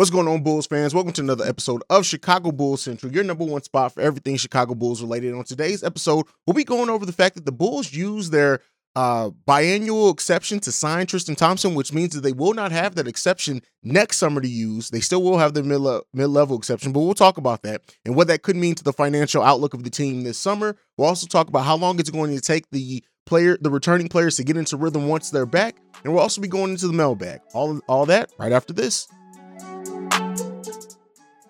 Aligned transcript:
What's 0.00 0.08
going 0.08 0.28
on, 0.28 0.42
Bulls 0.42 0.66
fans? 0.66 0.94
Welcome 0.94 1.12
to 1.12 1.20
another 1.20 1.44
episode 1.44 1.82
of 1.90 2.06
Chicago 2.06 2.52
Bulls 2.52 2.80
Central, 2.80 3.12
your 3.12 3.22
number 3.22 3.44
one 3.44 3.62
spot 3.62 3.92
for 3.92 4.00
everything 4.00 4.38
Chicago 4.38 4.74
Bulls 4.74 5.02
related. 5.02 5.34
On 5.34 5.44
today's 5.44 5.84
episode, 5.84 6.24
we'll 6.46 6.54
be 6.54 6.64
going 6.64 6.88
over 6.88 7.04
the 7.04 7.12
fact 7.12 7.34
that 7.34 7.44
the 7.44 7.52
Bulls 7.52 7.92
use 7.92 8.30
their 8.30 8.60
uh, 8.96 9.28
biannual 9.46 10.10
exception 10.10 10.58
to 10.60 10.72
sign 10.72 11.06
Tristan 11.06 11.34
Thompson, 11.34 11.74
which 11.74 11.92
means 11.92 12.14
that 12.14 12.22
they 12.22 12.32
will 12.32 12.54
not 12.54 12.72
have 12.72 12.94
that 12.94 13.06
exception 13.06 13.60
next 13.82 14.16
summer 14.16 14.40
to 14.40 14.48
use. 14.48 14.88
They 14.88 15.00
still 15.00 15.22
will 15.22 15.36
have 15.36 15.52
the 15.52 15.62
mid 15.62 16.30
level 16.30 16.56
exception, 16.56 16.92
but 16.92 17.00
we'll 17.00 17.12
talk 17.12 17.36
about 17.36 17.60
that 17.64 17.82
and 18.06 18.16
what 18.16 18.28
that 18.28 18.40
could 18.40 18.56
mean 18.56 18.76
to 18.76 18.84
the 18.84 18.94
financial 18.94 19.42
outlook 19.42 19.74
of 19.74 19.84
the 19.84 19.90
team 19.90 20.24
this 20.24 20.38
summer. 20.38 20.76
We'll 20.96 21.08
also 21.08 21.26
talk 21.26 21.48
about 21.48 21.66
how 21.66 21.76
long 21.76 22.00
it's 22.00 22.08
going 22.08 22.34
to 22.34 22.40
take 22.40 22.64
the 22.70 23.04
player, 23.26 23.58
the 23.60 23.68
returning 23.68 24.08
players, 24.08 24.36
to 24.36 24.44
get 24.44 24.56
into 24.56 24.78
rhythm 24.78 25.08
once 25.08 25.28
they're 25.28 25.44
back, 25.44 25.76
and 26.04 26.14
we'll 26.14 26.22
also 26.22 26.40
be 26.40 26.48
going 26.48 26.70
into 26.70 26.86
the 26.86 26.94
mailbag. 26.94 27.40
All 27.52 27.78
all 27.86 28.06
that 28.06 28.30
right 28.38 28.52
after 28.52 28.72
this. 28.72 29.06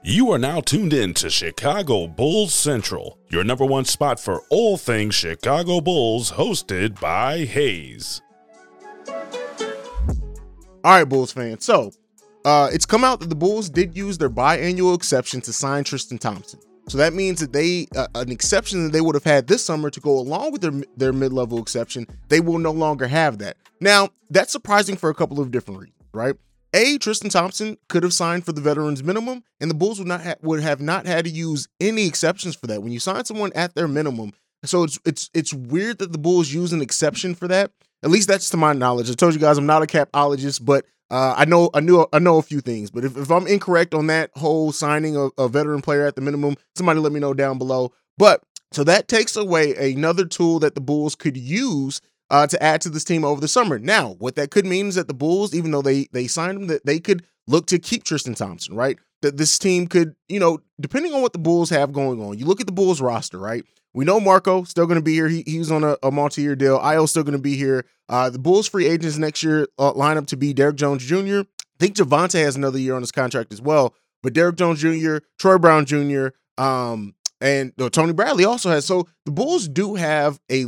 You 0.03 0.33
are 0.33 0.39
now 0.39 0.63
tuned 0.63 0.95
in 0.95 1.13
to 1.15 1.29
Chicago 1.29 2.07
Bulls 2.07 2.55
Central, 2.55 3.19
your 3.29 3.45
number 3.45 3.67
one 3.67 3.85
spot 3.85 4.19
for 4.19 4.41
all 4.49 4.79
things 4.79 5.15
Chicago 5.15 5.83
Bulls, 5.83 6.33
hosted 6.33 6.99
by 6.99 7.45
Hayes. 7.45 8.23
All 10.83 10.93
right, 10.93 11.05
Bulls 11.05 11.33
fans. 11.33 11.67
So, 11.67 11.93
uh, 12.47 12.71
it's 12.73 12.87
come 12.87 13.05
out 13.05 13.21
that 13.21 13.29
the 13.29 13.35
Bulls 13.35 13.69
did 13.69 13.95
use 13.95 14.17
their 14.17 14.31
biannual 14.31 14.95
exception 14.95 15.43
to 15.43 15.53
sign 15.53 15.85
Tristan 15.85 16.17
Thompson. 16.17 16.61
So 16.89 16.97
that 16.97 17.13
means 17.13 17.41
that 17.41 17.53
they 17.53 17.87
uh, 17.95 18.07
an 18.15 18.33
exception 18.33 18.85
that 18.85 18.93
they 18.95 19.03
would 19.03 19.15
have 19.15 19.25
had 19.25 19.49
this 19.49 19.63
summer 19.63 19.91
to 19.91 20.01
go 20.01 20.19
along 20.19 20.53
with 20.53 20.63
their 20.63 20.73
their 20.97 21.13
mid 21.13 21.35
level 21.35 21.59
exception, 21.59 22.07
they 22.29 22.41
will 22.41 22.59
no 22.59 22.73
longer 22.73 23.07
have 23.07 23.37
that. 23.41 23.59
Now 23.81 24.09
that's 24.31 24.51
surprising 24.51 24.97
for 24.97 25.11
a 25.11 25.15
couple 25.15 25.41
of 25.41 25.51
different 25.51 25.81
reasons, 25.83 26.09
right? 26.15 26.37
A, 26.73 26.99
Tristan 26.99 27.31
Thompson 27.31 27.77
could 27.89 28.03
have 28.03 28.13
signed 28.15 28.45
for 28.45 28.53
the 28.53 28.61
veterans 28.61 29.03
minimum, 29.03 29.43
and 29.61 29.71
the 29.71 29.75
Bulls 29.75 29.99
would 29.99 30.09
not 30.09 30.23
ha- 30.23 30.37
would 30.43 30.61
have 30.61 30.81
not 30.81 31.07
had 31.07 31.25
to 31.25 31.31
use 31.31 31.69
any 31.81 32.07
exceptions 32.07 32.55
for 32.55 32.67
that. 32.69 32.83
When 32.83 32.93
you 32.93 33.01
sign 33.01 33.25
someone 33.25 33.53
at 33.55 33.75
their 33.75 33.89
minimum, 33.89 34.33
so 34.65 34.85
it's 34.85 34.99
it's 35.05 35.31
it's 35.35 35.53
weird 35.53 35.99
that 35.99 36.13
the 36.13 36.19
Bulls 36.19 36.53
use 36.53 36.73
an 36.73 36.83
exception 36.83 37.35
for 37.35 37.49
that. 37.49 37.73
At 38.03 38.11
least 38.11 38.29
that's 38.29 38.51
to 38.51 38.57
my 38.57 38.73
knowledge. 38.73 39.11
I 39.11 39.15
told 39.15 39.35
you 39.35 39.41
guys 39.41 39.59
I'm 39.59 39.67
not 39.67 39.83
a 39.83 39.87
capologist, 39.87 40.65
but 40.65 40.85
uh, 41.11 41.35
I 41.37 41.45
know 41.45 41.71
I 41.75 41.81
knew 41.81 42.07
I 42.13 42.19
know 42.21 42.39
a 42.39 42.43
few 42.43 42.61
things. 42.61 42.91
But 42.91 43.05
if, 43.05 43.17
if 43.17 43.31
I'm 43.31 43.47
incorrect 43.47 43.93
on 43.95 44.07
that 44.07 44.31
whole 44.37 44.71
signing 44.73 45.17
a, 45.17 45.29
a 45.39 45.49
veteran 45.49 45.83
player 45.83 46.07
at 46.07 46.15
the 46.15 46.23
minimum, 46.23 46.55
somebody 46.77 47.01
let 47.01 47.13
me 47.13 47.21
know 47.21 47.35
down 47.35 47.59
below. 47.59 47.93
But 48.17 48.43
so 48.73 48.85
that 48.85 49.09
takes 49.09 49.35
away 49.35 49.75
another 49.93 50.25
tool 50.25 50.61
that 50.61 50.77
the 50.77 50.81
Bulls 50.81 51.17
could 51.17 51.37
use 51.37 52.01
uh, 52.31 52.47
to 52.47 52.63
add 52.63 52.81
to 52.83 52.89
this 52.89 53.05
team 53.05 53.25
over 53.25 53.41
the 53.41 53.49
summer. 53.49 53.79
Now, 53.79 54.15
what 54.19 54.37
that 54.37 54.51
could 54.51 54.67
mean 54.67 54.87
is 54.87 54.95
that 54.95 55.09
the 55.09 55.15
Bulls, 55.15 55.55
even 55.55 55.71
though 55.71 55.83
they 55.83 56.09
they 56.13 56.27
signed 56.27 56.59
him, 56.59 56.67
that 56.69 56.87
they 56.87 57.01
could 57.01 57.25
look 57.47 57.67
to 57.67 57.79
keep 57.79 58.05
Tristan 58.05 58.35
Thompson, 58.35 58.75
right? 58.75 58.99
That 59.23 59.37
this 59.37 59.59
team 59.59 59.87
could, 59.87 60.15
you 60.29 60.41
know, 60.41 60.61
depending 60.81 61.13
on 61.13 61.23
what 61.23 61.33
the 61.33 61.39
Bulls 61.39 61.71
have 61.71 61.93
going 61.93 62.23
on. 62.23 62.39
You 62.39 62.47
look 62.47 62.61
at 62.61 62.67
the 62.67 62.73
Bulls 62.73 63.01
roster, 63.01 63.39
right? 63.39 63.65
We 63.93 64.05
know 64.05 64.21
Marko 64.21 64.63
still 64.65 64.87
going 64.87 65.01
to 65.01 65.05
be 65.05 65.15
here. 65.15 65.29
He, 65.29 65.43
he's 65.45 65.71
on 65.71 65.83
a, 65.83 65.97
a 66.03 66.13
multi-year 66.13 66.55
deal. 66.55 66.79
Ayo 66.79 67.09
still 67.09 67.25
going 67.25 67.37
to 67.37 67.43
be 67.43 67.57
here. 67.57 67.85
Uh, 68.09 68.31
the 68.31 68.39
Bulls 68.39 68.69
free 68.69 68.87
agents 68.87 69.19
next 69.19 69.43
year 69.43 69.67
uh, 69.79 69.93
line 69.93 70.17
up 70.17 70.27
to 70.29 70.37
be 70.37 70.55
Derrick 70.55 70.77
Jones 70.77 71.05
Jr. 71.05 71.41
I 71.41 71.79
think 71.81 71.97
Javonte 71.97 72.43
has 72.43 72.55
another 72.55 72.79
year 72.79 72.95
on 72.95 73.03
his 73.03 73.11
contract 73.11 73.53
as 73.53 73.61
well. 73.61 73.95
But 74.23 74.33
Derrick 74.33 74.57
Jones 74.57 74.81
Jr., 74.81 75.19
Troy 75.39 75.59
Brown 75.59 75.87
Jr., 75.87 76.29
um, 76.57 77.15
and 77.41 77.73
uh, 77.81 77.89
Tony 77.89 78.13
Bradley 78.13 78.45
also 78.45 78.71
has. 78.71 78.85
So 78.85 79.09
the 79.25 79.33
Bulls 79.33 79.67
do 79.67 79.95
have 79.95 80.39
a 80.51 80.67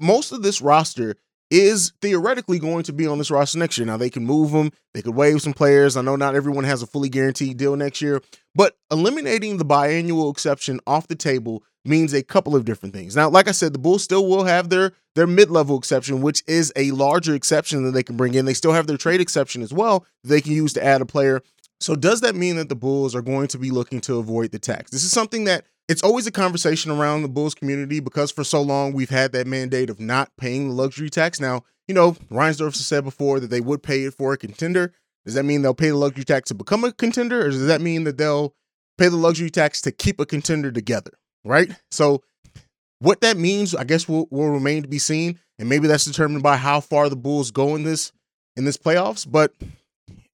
most 0.00 0.32
of 0.32 0.42
this 0.42 0.60
roster 0.60 1.16
is 1.50 1.92
theoretically 2.00 2.58
going 2.58 2.84
to 2.84 2.92
be 2.92 3.06
on 3.06 3.18
this 3.18 3.30
roster 3.30 3.58
next 3.58 3.76
year. 3.76 3.86
Now 3.86 3.96
they 3.96 4.10
can 4.10 4.24
move 4.24 4.52
them, 4.52 4.70
they 4.94 5.02
could 5.02 5.14
waive 5.14 5.42
some 5.42 5.52
players. 5.52 5.96
I 5.96 6.02
know 6.02 6.16
not 6.16 6.34
everyone 6.34 6.64
has 6.64 6.82
a 6.82 6.86
fully 6.86 7.08
guaranteed 7.08 7.56
deal 7.56 7.74
next 7.76 8.00
year, 8.00 8.22
but 8.54 8.76
eliminating 8.90 9.56
the 9.56 9.64
biannual 9.64 10.30
exception 10.30 10.80
off 10.86 11.08
the 11.08 11.16
table 11.16 11.64
means 11.84 12.12
a 12.12 12.22
couple 12.22 12.54
of 12.54 12.64
different 12.64 12.94
things. 12.94 13.16
Now, 13.16 13.30
like 13.30 13.48
I 13.48 13.52
said, 13.52 13.72
the 13.72 13.78
Bulls 13.78 14.04
still 14.04 14.28
will 14.28 14.44
have 14.44 14.68
their 14.68 14.92
their 15.16 15.26
mid-level 15.26 15.76
exception, 15.76 16.22
which 16.22 16.44
is 16.46 16.72
a 16.76 16.92
larger 16.92 17.34
exception 17.34 17.84
that 17.84 17.90
they 17.92 18.02
can 18.02 18.16
bring 18.16 18.34
in. 18.34 18.44
They 18.44 18.54
still 18.54 18.72
have 18.72 18.86
their 18.86 18.96
trade 18.96 19.20
exception 19.20 19.62
as 19.62 19.72
well 19.72 20.06
they 20.22 20.40
can 20.40 20.52
use 20.52 20.72
to 20.74 20.84
add 20.84 21.00
a 21.00 21.06
player. 21.06 21.42
So 21.80 21.96
does 21.96 22.20
that 22.20 22.36
mean 22.36 22.56
that 22.56 22.68
the 22.68 22.76
Bulls 22.76 23.14
are 23.14 23.22
going 23.22 23.48
to 23.48 23.58
be 23.58 23.70
looking 23.70 24.00
to 24.02 24.18
avoid 24.18 24.52
the 24.52 24.58
tax? 24.58 24.90
This 24.90 25.02
is 25.02 25.10
something 25.10 25.44
that 25.44 25.64
it's 25.90 26.04
always 26.04 26.24
a 26.24 26.30
conversation 26.30 26.92
around 26.92 27.22
the 27.22 27.28
Bulls 27.28 27.52
community 27.52 27.98
because 27.98 28.30
for 28.30 28.44
so 28.44 28.62
long 28.62 28.92
we've 28.92 29.10
had 29.10 29.32
that 29.32 29.48
mandate 29.48 29.90
of 29.90 29.98
not 29.98 30.30
paying 30.38 30.68
the 30.68 30.74
luxury 30.74 31.10
tax. 31.10 31.40
Now, 31.40 31.64
you 31.88 31.94
know, 31.96 32.12
Reinsdorf 32.30 32.76
has 32.76 32.86
said 32.86 33.02
before 33.02 33.40
that 33.40 33.48
they 33.50 33.60
would 33.60 33.82
pay 33.82 34.04
it 34.04 34.14
for 34.14 34.32
a 34.32 34.38
contender. 34.38 34.92
Does 35.24 35.34
that 35.34 35.42
mean 35.42 35.62
they'll 35.62 35.74
pay 35.74 35.88
the 35.88 35.96
luxury 35.96 36.22
tax 36.22 36.48
to 36.50 36.54
become 36.54 36.84
a 36.84 36.92
contender, 36.92 37.44
or 37.44 37.50
does 37.50 37.66
that 37.66 37.80
mean 37.80 38.04
that 38.04 38.18
they'll 38.18 38.54
pay 38.98 39.08
the 39.08 39.16
luxury 39.16 39.50
tax 39.50 39.80
to 39.82 39.90
keep 39.90 40.20
a 40.20 40.26
contender 40.26 40.70
together? 40.70 41.10
Right. 41.44 41.72
So, 41.90 42.22
what 43.00 43.20
that 43.22 43.36
means, 43.36 43.74
I 43.74 43.82
guess, 43.82 44.08
will, 44.08 44.28
will 44.30 44.50
remain 44.50 44.82
to 44.82 44.88
be 44.88 45.00
seen, 45.00 45.40
and 45.58 45.68
maybe 45.68 45.88
that's 45.88 46.04
determined 46.04 46.44
by 46.44 46.56
how 46.56 46.78
far 46.80 47.08
the 47.08 47.16
Bulls 47.16 47.50
go 47.50 47.74
in 47.74 47.82
this 47.82 48.12
in 48.56 48.64
this 48.64 48.76
playoffs. 48.76 49.26
But 49.28 49.54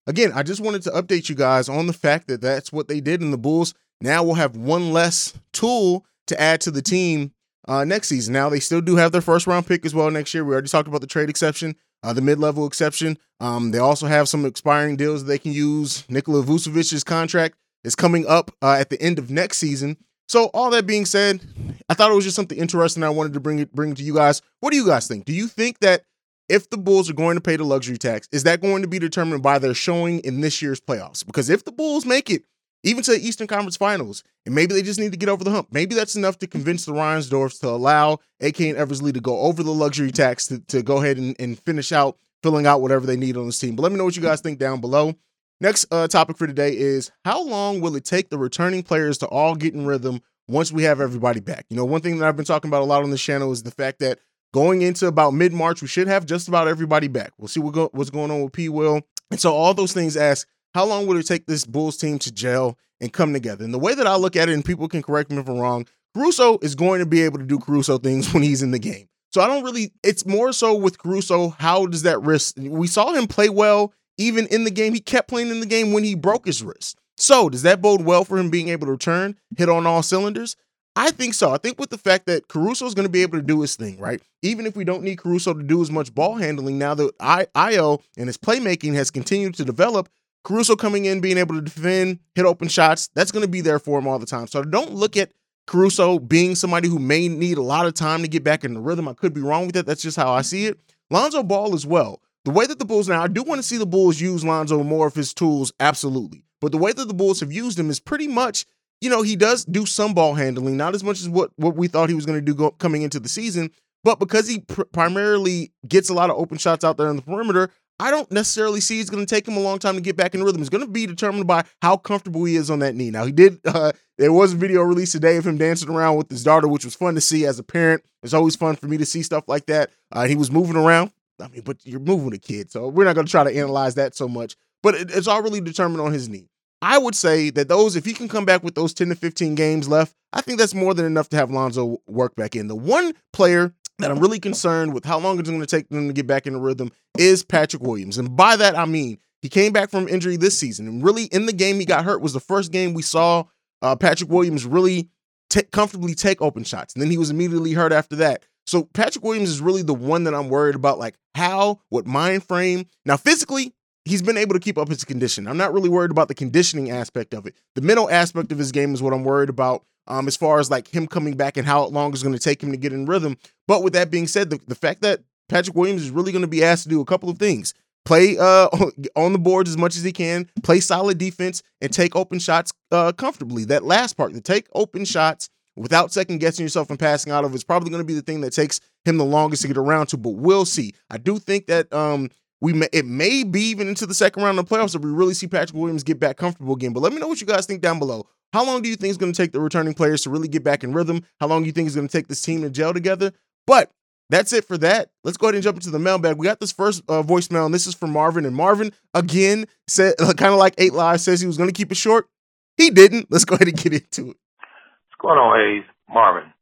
again, 0.07 0.33
I 0.35 0.43
just 0.43 0.61
wanted 0.61 0.83
to 0.83 0.91
update 0.91 1.31
you 1.31 1.35
guys 1.35 1.71
on 1.71 1.87
the 1.87 1.95
fact 1.95 2.29
that 2.29 2.43
that's 2.43 2.71
what 2.71 2.89
they 2.89 3.01
did, 3.01 3.23
and 3.23 3.33
the 3.33 3.39
Bulls 3.39 3.73
now 4.01 4.23
we'll 4.23 4.35
have 4.35 4.57
one 4.57 4.93
less 4.93 5.35
tool 5.53 6.05
to 6.27 6.41
add 6.41 6.61
to 6.63 6.71
the 6.71 6.83
team 6.83 7.33
uh, 7.69 7.85
next 7.85 8.09
season. 8.09 8.33
Now 8.33 8.49
they 8.49 8.61
still 8.61 8.81
do 8.81 8.97
have 8.97 9.13
their 9.13 9.21
first 9.21 9.47
round 9.47 9.67
pick 9.67 9.85
as 9.85 9.95
well 9.95 10.11
next 10.11 10.35
year. 10.35 10.45
We 10.45 10.53
already 10.53 10.69
talked 10.69 10.89
about 10.89 11.01
the 11.01 11.07
trade 11.07 11.31
exception, 11.31 11.77
uh, 12.03 12.13
the 12.13 12.21
mid 12.21 12.39
level 12.39 12.67
exception. 12.67 13.19
Um, 13.41 13.71
they 13.71 13.79
also 13.79 14.07
have 14.07 14.29
some 14.29 14.45
expiring 14.45 14.97
deals 14.97 15.25
they 15.25 15.39
can 15.39 15.53
use. 15.53 16.05
Nikola 16.09 16.43
Vucevic's 16.43 17.05
contract 17.05 17.57
is 17.85 17.95
coming 17.95 18.27
up 18.27 18.51
uh, 18.63 18.73
at 18.73 18.91
the 18.91 19.01
end 19.01 19.19
of 19.19 19.31
next 19.31 19.59
season. 19.59 19.97
So 20.29 20.47
all 20.47 20.71
that 20.71 20.87
being 20.87 21.07
said, 21.07 21.41
I 21.89 21.95
thought 21.95 22.11
it 22.11 22.15
was 22.15 22.25
just 22.25 22.37
something 22.37 22.59
interesting 22.59 23.05
I 23.05 23.11
wanted 23.11 23.33
to 23.35 23.41
bring 23.41 23.61
it 23.61 23.73
bring 23.73 23.93
it 23.93 23.97
to 23.99 24.03
you 24.03 24.15
guys. 24.15 24.43
What 24.61 24.71
do 24.71 24.77
you 24.77 24.87
guys 24.87 25.07
think? 25.07 25.25
Do 25.25 25.33
you 25.33 25.47
think 25.47 25.79
that 25.81 26.03
if 26.49 26.71
the 26.71 26.79
Bulls 26.79 27.11
are 27.11 27.15
going 27.15 27.37
to 27.37 27.41
pay 27.41 27.57
the 27.57 27.65
luxury 27.65 27.99
tax, 27.99 28.29
is 28.33 28.45
that 28.45 28.61
going 28.61 28.83
to 28.83 28.89
be 28.89 28.99
determined 28.99 29.43
by 29.43 29.59
their 29.59 29.75
showing 29.75 30.21
in 30.21 30.41
this 30.41 30.63
year's 30.63 30.81
playoffs? 30.81 31.25
Because 31.27 31.51
if 31.51 31.65
the 31.65 31.73
Bulls 31.73 32.07
make 32.07 32.31
it 32.31 32.45
even 32.87 33.03
to 33.03 33.11
the 33.11 33.19
Eastern 33.19 33.49
Conference 33.49 33.77
Finals. 33.77 34.23
And 34.47 34.55
maybe 34.55 34.73
they 34.73 34.83
just 34.83 35.01
need 35.01 35.11
to 35.11 35.19
get 35.19 35.29
over 35.29 35.43
the 35.43 35.51
hump. 35.51 35.69
Maybe 35.73 35.95
that's 35.95 36.15
enough 36.15 36.39
to 36.39 36.47
convince 36.47 36.85
the 36.85 36.93
Reinsdorfs 36.93 37.61
to 37.61 37.69
allow 37.69 38.21
AK 38.41 38.61
and 38.61 38.77
Eversley 38.77 39.13
to 39.13 39.21
go 39.21 39.41
over 39.41 39.63
the 39.63 39.73
luxury 39.73 40.13
tax 40.13 40.47
to, 40.47 40.61
to 40.61 40.83
go 40.83 40.99
ahead 40.99 41.19
and, 41.19 41.35
and 41.41 41.59
finish 41.59 41.91
out 41.91 42.17
filling 42.43 42.67
out 42.67 42.81
whatever 42.81 43.07
they 43.07 43.17
need 43.17 43.37
on 43.37 43.47
this 43.47 43.59
team. 43.59 43.75
But 43.75 43.83
let 43.83 43.91
me 43.91 43.99
know 43.99 44.05
what 44.05 44.15
you 44.15 44.23
guys 44.23 44.41
think 44.41 44.61
down 44.61 44.81
below. 44.81 45.15
Next 45.61 45.87
uh, 45.91 46.07
topic 46.07 46.37
for 46.37 46.47
today 46.47 46.77
is 46.77 47.11
how 47.25 47.43
long 47.43 47.81
will 47.81 47.97
it 47.97 48.05
take 48.05 48.29
the 48.29 48.39
returning 48.39 48.83
players 48.85 49.19
to 49.19 49.27
all 49.27 49.57
get 49.57 49.75
in 49.75 49.85
rhythm 49.85 50.21
once 50.47 50.71
we 50.71 50.85
have 50.85 51.01
everybody 51.01 51.41
back? 51.41 51.67
You 51.71 51.77
know, 51.77 51.85
one 51.85 52.03
thing 52.03 52.19
that 52.19 52.29
I've 52.29 52.37
been 52.37 52.45
talking 52.45 52.69
about 52.69 52.83
a 52.83 52.85
lot 52.85 53.03
on 53.03 53.11
this 53.11 53.23
channel 53.23 53.51
is 53.51 53.65
the 53.65 53.71
fact 53.73 53.99
that 53.99 54.21
going 54.53 54.83
into 54.83 55.09
about 55.09 55.33
mid 55.33 55.53
March, 55.53 55.83
we 55.83 55.89
should 55.89 56.07
have 56.07 56.25
just 56.25 56.47
about 56.47 56.69
everybody 56.69 57.09
back. 57.09 57.33
We'll 57.37 57.49
see 57.49 57.59
what 57.61 57.75
go- 57.75 57.91
what's 57.93 58.11
going 58.11 58.31
on 58.31 58.43
with 58.43 58.53
P. 58.53 58.69
Will. 58.69 59.01
And 59.31 59.41
so 59.41 59.53
all 59.53 59.75
those 59.75 59.93
things 59.93 60.17
ask 60.17 60.47
how 60.77 60.85
long 60.85 61.07
would 61.07 61.17
it 61.17 61.23
take 61.23 61.47
this 61.47 61.65
Bulls 61.65 61.97
team 61.97 62.19
to 62.19 62.31
gel 62.31 62.77
and 63.01 63.11
come 63.11 63.33
together? 63.33 63.65
And 63.65 63.73
the 63.73 63.79
way 63.79 63.95
that 63.95 64.07
I 64.07 64.17
look 64.17 64.37
at 64.37 64.51
it, 64.51 64.53
and 64.53 64.63
people 64.63 64.89
can 64.89 65.01
correct 65.01 65.31
me 65.31 65.39
if 65.39 65.49
I'm 65.49 65.57
wrong, 65.59 65.87
Caruso 66.15 66.59
is 66.61 66.75
going 66.75 67.01
to 67.01 67.07
be 67.07 67.23
able 67.23 67.39
to 67.39 67.47
do 67.47 67.59
Caruso 67.59 67.97
things 67.97 68.31
when 68.35 68.43
he's 68.43 68.61
in 68.61 68.73
the 68.73 68.79
game. 68.79 69.09
So 69.33 69.41
I 69.41 69.47
don't 69.47 69.65
really, 69.65 69.93
it's 70.05 70.27
more 70.27 70.53
so 70.53 70.77
with 70.77 70.99
Caruso, 70.99 71.49
how 71.49 71.87
does 71.87 72.03
that 72.03 72.21
wrist? 72.21 72.59
We 72.59 72.89
saw 72.89 73.15
him 73.15 73.27
play 73.27 73.49
well 73.49 73.95
even 74.19 74.47
in 74.49 74.65
the 74.65 74.71
game. 74.71 74.93
He 74.93 75.01
kept 75.01 75.29
playing 75.29 75.49
in 75.49 75.61
the 75.61 75.67
game 75.67 75.95
when 75.95 76.05
he 76.05 76.15
broke 76.15 76.45
his 76.45 76.63
wrist. 76.63 76.99
So 77.17 77.49
does 77.49 77.63
that 77.63 77.81
bode 77.81 78.03
well 78.03 78.25
for 78.25 78.37
him 78.37 78.51
being 78.51 78.69
able 78.69 78.85
to 78.85 78.93
return, 78.93 79.37
hit 79.57 79.71
on 79.71 79.87
all 79.87 80.03
cylinders? 80.03 80.57
I 80.95 81.11
think 81.11 81.33
so. 81.33 81.53
I 81.53 81.57
think 81.57 81.81
with 81.81 81.89
the 81.89 81.97
fact 81.97 82.27
that 82.27 82.49
Caruso 82.49 82.85
is 82.85 82.95
going 82.95 83.07
to 83.07 83.13
be 83.13 83.23
able 83.23 83.39
to 83.39 83.45
do 83.45 83.63
his 83.63 83.77
thing, 83.77 83.99
right? 83.99 84.21
Even 84.43 84.67
if 84.67 84.77
we 84.77 84.85
don't 84.85 85.03
need 85.03 85.17
Caruso 85.17 85.55
to 85.55 85.63
do 85.63 85.81
as 85.81 85.91
much 85.91 86.15
ball 86.15 86.35
handling 86.35 86.77
now 86.77 86.95
that 86.95 87.15
I, 87.19 87.47
Ayo 87.55 88.03
and 88.19 88.27
his 88.27 88.37
playmaking 88.37 88.93
has 88.95 89.11
continued 89.11 89.55
to 89.55 89.65
develop, 89.65 90.11
Caruso 90.47 90.77
coming 90.77 91.07
in, 91.07 91.21
being 91.21 91.39
able 91.39 91.57
to 91.57 91.61
defend, 91.61 92.21
hit 92.37 92.45
open 92.45 92.69
shots, 92.69 93.11
that's 93.17 93.33
going 93.33 93.45
to 93.45 93.51
be 93.51 93.61
there 93.61 93.81
for 93.81 93.99
him 93.99 94.07
all 94.07 94.21
the 94.21 94.27
time. 94.27 94.47
So 94.47 94.63
don't 94.63 94.93
look 94.93 95.17
at 95.17 95.33
Caruso 95.67 96.21
being 96.21 96.55
somebody 96.55 96.89
who 96.89 97.01
may 97.01 97.27
need 97.27 97.59
a 97.59 97.63
lot 97.63 97.85
of 97.85 97.95
time 97.95 98.23
to 98.23 98.29
get 98.29 98.45
back 98.45 98.63
in 98.63 98.73
the 98.73 98.81
rhythm. 98.81 99.09
I 99.09 99.15
could 99.15 99.35
be 99.35 99.41
wrong 99.41 99.67
with 99.67 99.75
that. 99.75 99.87
That's 99.87 100.03
just 100.03 100.17
how 100.17 100.33
I 100.33 100.43
see 100.43 100.67
it. 100.67 100.79
Lonzo 101.11 101.43
Ball 101.43 101.75
as 101.75 101.85
well. 101.85 102.23
The 102.45 102.53
way 102.53 102.65
that 102.65 102.79
the 102.79 102.85
Bulls 102.85 103.09
now, 103.09 103.25
I 103.25 103.27
do 103.27 103.43
want 103.43 103.59
to 103.59 103.65
see 103.65 103.77
the 103.77 103.87
Bulls 103.87 104.21
use 104.21 104.45
Lonzo 104.45 104.85
more 104.85 105.09
of 105.09 105.17
his 105.17 105.35
tools, 105.35 105.73
absolutely. 105.81 106.45
But 106.61 106.71
the 106.71 106.79
way 106.79 106.93
that 106.93 107.09
the 107.09 107.15
Bulls 107.15 107.41
have 107.41 107.51
used 107.51 107.77
him 107.77 107.91
is 107.91 107.99
pretty 107.99 108.29
much, 108.29 108.67
you 109.01 109.11
know, 109.11 109.23
he 109.23 109.35
does 109.35 109.65
do 109.65 109.85
some 109.85 110.15
ball 110.15 110.35
handling, 110.35 110.77
not 110.77 110.95
as 110.95 111.03
much 111.03 111.21
as 111.21 111.29
what, 111.29 111.51
what 111.57 111.75
we 111.75 111.89
thought 111.89 112.09
he 112.09 112.15
was 112.15 112.25
going 112.25 112.39
to 112.39 112.45
do 112.45 112.55
go, 112.55 112.71
coming 112.71 113.03
into 113.03 113.19
the 113.19 113.29
season. 113.29 113.73
But 114.05 114.21
because 114.21 114.47
he 114.47 114.61
pr- 114.61 114.85
primarily 114.85 115.73
gets 115.89 116.09
a 116.09 116.15
lot 116.15 116.31
of 116.31 116.37
open 116.37 116.57
shots 116.57 116.85
out 116.85 116.99
there 116.99 117.09
on 117.09 117.17
the 117.17 117.23
perimeter, 117.23 117.73
I 117.99 118.11
don't 118.11 118.31
necessarily 118.31 118.81
see 118.81 119.01
it's 119.01 119.09
going 119.11 119.25
to 119.25 119.35
take 119.35 119.49
him 119.49 119.57
a 119.57 119.61
long 119.61 119.79
time 119.79 119.95
to 119.95 120.01
get 120.01 120.17
back 120.17 120.35
in 120.35 120.43
rhythm. 120.43 120.61
It's 120.61 120.71
going 120.71 120.85
to 120.85 120.91
be 120.91 121.07
determined 121.07 121.47
by 121.47 121.65
how 121.81 121.97
comfortable 121.97 122.45
he 122.45 122.57
is 122.57 122.71
on 122.71 122.81
that 122.81 122.95
knee. 122.95 123.11
Now, 123.11 123.25
he 123.25 123.33
did, 123.33 123.59
uh, 123.65 123.93
there 124.19 124.33
was 124.33 124.53
a 124.53 124.57
video 124.57 124.83
released 124.83 125.13
today 125.13 125.37
of 125.37 125.47
him 125.47 125.57
dancing 125.57 125.89
around 125.89 126.17
with 126.17 126.29
his 126.29 126.45
daughter, 126.45 126.69
which 126.69 126.85
was 126.85 126.95
fun 126.95 127.15
to 127.15 127.21
see 127.21 127.47
as 127.47 127.59
a 127.59 127.63
parent. 127.63 128.05
It's 128.23 128.35
always 128.35 128.57
fun 128.57 128.77
for 128.77 128.87
me 128.87 128.99
to 128.99 129.07
see 129.07 129.23
stuff 129.23 129.45
like 129.49 129.67
that. 129.67 129.91
Uh, 130.13 130.27
he 130.27 130.37
was 130.37 130.51
moving 130.51 130.77
around. 130.77 131.11
I 131.41 131.49
mean, 131.49 131.63
but 131.63 131.79
you're 131.85 132.01
moving 132.01 132.33
a 132.33 132.39
kid, 132.39 132.71
so 132.71 132.89
we're 132.89 133.05
not 133.05 133.15
going 133.15 133.27
to 133.27 133.31
try 133.31 133.45
to 133.45 133.55
analyze 133.55 133.95
that 133.97 134.15
so 134.15 134.27
much. 134.27 134.57
But 134.83 134.95
it, 134.95 135.11
it's 135.15 135.27
all 135.27 135.43
really 135.43 135.61
determined 135.61 136.01
on 136.01 136.13
his 136.13 136.29
knee. 136.29 136.49
I 136.83 136.99
would 136.99 137.15
say 137.15 137.51
that 137.51 137.69
those, 137.69 137.97
if 137.97 138.05
he 138.05 138.13
can 138.13 138.29
come 138.29 138.45
back 138.45 138.63
with 138.63 138.75
those 138.75 138.93
10 138.95 139.09
to 139.09 139.15
15 139.15 139.55
games 139.55 139.89
left, 139.89 140.15
I 140.33 140.41
think 140.43 140.59
that's 140.59 140.75
more 140.75 140.95
than 140.95 141.07
enough 141.07 141.29
to 141.31 141.37
have 141.37 141.51
Lonzo 141.51 141.99
work 142.07 142.37
back 142.37 142.55
in. 142.55 142.69
The 142.69 142.77
one 142.77 143.15
player 143.33 143.73
that 143.99 144.11
I'm 144.11 144.19
really 144.19 144.41
concerned 144.41 144.93
with 144.93 145.05
how 145.05 145.19
long 145.19 145.39
it's 145.39 145.49
going 145.49 145.61
to 145.61 145.67
take 145.67 145.89
them 145.89 146.09
to 146.09 146.13
get 146.13 146.27
back 146.27 146.47
in 146.47 146.53
the 146.53 146.61
rhythm 146.61 146.91
is 147.19 147.45
Patrick 147.45 147.83
Williams. 147.83 148.19
And 148.19 148.37
by 148.37 148.57
that, 148.57 148.77
I 148.77 148.85
mean, 148.85 149.19
he 149.41 149.49
came 149.49 149.73
back 149.73 149.91
from 149.91 150.09
injury 150.09 150.37
this 150.37 150.59
season. 150.59 150.87
And 150.87 151.03
really, 151.03 151.25
in 151.25 151.47
the 151.47 151.53
game 151.53 151.79
he 151.79 151.85
got 151.85 152.05
hurt 152.05 152.21
was 152.21 152.33
the 152.33 152.41
first 152.41 152.73
game 152.73 152.95
we 152.95 153.03
saw 153.03 153.45
uh, 153.83 153.97
Patrick 153.97 154.31
Williams 154.31 154.65
really 154.65 155.09
t- 155.51 155.63
comfortably 155.63 156.15
take 156.15 156.43
open 156.43 156.65
shots. 156.65 156.95
And 156.95 157.03
then 157.03 157.11
he 157.11 157.19
was 157.19 157.31
immediately 157.31 157.73
hurt 157.73 157.93
after 157.93 158.17
that. 158.17 158.45
So 158.67 158.85
Patrick 158.85 159.25
Williams 159.25 159.49
is 159.49 159.61
really 159.61 159.83
the 159.83 159.95
one 159.95 160.25
that 160.25 160.35
I'm 160.35 160.49
worried 160.49 160.75
about, 160.75 160.99
like 160.99 161.15
how, 161.35 161.81
what 161.89 162.07
mind 162.07 162.43
frame. 162.43 162.87
Now, 163.05 163.17
physically, 163.17 163.73
he's 164.07 164.23
been 164.23 164.37
able 164.39 164.55
to 164.55 164.61
keep 164.61 164.79
up 164.79 164.89
his 164.89 165.05
condition. 165.05 165.47
I'm 165.47 165.57
not 165.57 165.75
really 165.75 165.89
worried 165.89 166.11
about 166.11 166.29
the 166.29 166.35
conditioning 166.35 166.91
aspect 166.91 167.35
of 167.35 167.47
it. 167.47 167.55
The 167.75 167.83
mental 167.83 168.09
aspect 168.09 168.53
of 168.53 168.59
his 168.59 168.73
game 168.73 168.95
is 168.95 169.03
what 169.03 169.13
I'm 169.13 169.25
worried 169.25 169.51
about. 169.51 169.85
Um, 170.09 170.29
as 170.29 170.37
far 170.37 170.61
as 170.61 170.71
like 170.71 170.87
him 170.87 171.09
coming 171.09 171.37
back 171.37 171.57
and 171.57 171.67
how 171.67 171.87
long 171.87 172.13
it's 172.13 172.23
going 172.23 172.33
to 172.33 172.39
take 172.39 172.63
him 172.63 172.71
to 172.71 172.77
get 172.77 172.93
in 172.93 173.07
rhythm. 173.07 173.37
But 173.67 173.83
with 173.83 173.93
that 173.95 174.09
being 174.09 174.29
said, 174.29 174.51
the, 174.51 174.61
the 174.69 174.77
fact 174.77 175.03
that 175.03 175.21
Patrick 175.49 175.75
Williams 175.75 176.03
is 176.03 176.11
really 176.11 176.31
going 176.31 176.43
to 176.43 176.49
be 176.49 176.63
asked 176.63 176.85
to 176.85 176.89
do 176.89 177.01
a 177.01 177.05
couple 177.05 177.29
of 177.29 177.39
things 177.39 177.75
play 178.07 178.39
uh, 178.39 178.69
on 179.17 179.33
the 179.35 179.39
boards 179.39 179.69
as 179.69 179.77
much 179.77 179.97
as 179.97 180.03
he 180.03 180.13
can, 180.13 180.49
play 180.63 180.81
solid 180.81 181.19
defense, 181.19 181.63
and 181.83 181.93
take 181.93 182.17
open 182.17 182.39
shots 182.39 182.73
uh, 182.93 183.13
comfortably. 183.13 183.65
That 183.67 183.85
last 183.85 184.17
part, 184.17 184.33
to 184.33 184.41
take 184.41 184.69
open 184.75 185.05
shots 185.05 185.51
without 185.75 186.11
second 186.11 186.39
guessing 186.39 186.65
yourself 186.65 186.89
and 186.89 186.99
passing 186.99 187.33
out 187.33 187.45
of 187.45 187.55
is 187.55 187.65
probably 187.65 187.91
going 187.91 188.01
to 188.01 188.07
be 188.07 188.15
the 188.15 188.23
thing 188.23 188.41
that 188.41 188.53
takes 188.53 188.81
him 189.05 189.19
the 189.19 189.25
longest 189.25 189.63
to 189.63 189.69
get 189.69 189.77
around 189.77 190.07
to. 190.07 190.17
But 190.17 190.31
we'll 190.31 190.65
see. 190.65 190.95
I 191.11 191.19
do 191.19 191.39
think 191.39 191.67
that 191.67 191.93
um, 191.93 192.31
we 192.61 192.73
may, 192.73 192.89
it 192.93 193.05
may 193.05 193.45
be 193.45 193.61
even 193.63 193.89
into 193.89 194.07
the 194.07 194.15
second 194.15 194.43
round 194.43 194.59
of 194.59 194.69
the 194.69 194.75
playoffs 194.75 194.93
that 194.93 195.03
we 195.03 195.11
really 195.11 195.35
see 195.35 195.47
Patrick 195.47 195.77
Williams 195.77 196.03
get 196.03 196.19
back 196.19 196.37
comfortable 196.37 196.75
again. 196.75 196.93
But 196.93 197.01
let 197.01 197.13
me 197.13 197.19
know 197.19 197.29
what 197.29 197.41
you 197.41 197.47
guys 197.47 197.67
think 197.67 197.83
down 197.83 197.99
below. 197.99 198.27
How 198.53 198.65
long 198.65 198.83
do 198.83 198.89
you 198.89 198.97
think 198.97 199.11
it's 199.11 199.19
going 199.19 199.33
to 199.33 199.37
take 199.37 199.53
the 199.53 199.61
returning 199.61 199.95
players 199.95 200.23
to 200.23 200.31
really 200.31 200.49
get 200.49 200.65
back 200.65 200.83
in 200.83 200.93
rhythm? 200.93 201.23
How 201.41 201.47
long 201.47 201.63
do 201.63 201.67
you 201.67 201.73
think 201.73 201.87
it's 201.87 201.97
going 201.97 202.09
to 202.09 202.13
take 202.13 202.29
this 202.29 202.43
team 202.43 202.63
to 202.63 202.71
gel 202.71 202.95
together? 202.95 203.33
But 203.67 203.91
that's 204.31 204.53
it 204.53 204.65
for 204.65 204.79
that. 204.79 205.11
Let's 205.25 205.37
go 205.37 205.47
ahead 205.47 205.57
and 205.57 205.65
jump 205.65 205.77
into 205.77 205.91
the 205.91 205.99
mailbag. 205.99 206.37
We 206.39 206.45
got 206.45 206.61
this 206.61 206.73
first 206.73 207.03
uh, 207.09 207.23
voicemail, 207.23 207.67
and 207.67 207.75
this 207.75 207.87
is 207.87 207.95
from 207.95 208.13
Marvin. 208.13 208.47
And 208.47 208.57
Marvin, 208.57 208.93
again, 209.15 209.67
said 209.87 210.15
uh, 210.21 210.33
kind 210.33 210.53
of 210.53 210.59
like 210.59 210.75
Eight 210.79 210.95
Live 210.95 211.21
says 211.21 211.41
he 211.41 211.47
was 211.47 211.57
going 211.57 211.69
to 211.69 211.75
keep 211.75 211.93
it 211.93 211.97
short. 211.97 212.29
He 212.77 212.91
didn't. 212.91 213.29
Let's 213.31 213.45
go 213.45 213.55
ahead 213.55 213.69
and 213.69 213.77
get 213.77 213.93
into 213.93 214.31
it. 214.31 214.37
What's 214.59 215.21
going 215.21 215.39
on, 215.39 215.59
Hayes? 215.59 215.85
Marvin. 216.09 216.53